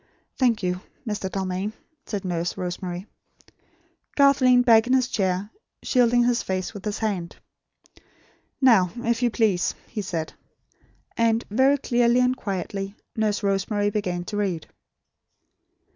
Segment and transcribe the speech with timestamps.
[0.35, 1.29] "Thank you, Mr.
[1.29, 1.73] Dalmain,"
[2.07, 3.05] said Nurse Rosemary.
[4.15, 5.51] Garth leaned back in his chair,
[5.83, 7.35] shielding his face with his hand.
[8.59, 10.33] "Now, if you please," he said.
[11.15, 14.65] And, very clearly and quietly, Nurse Rosemary began to read.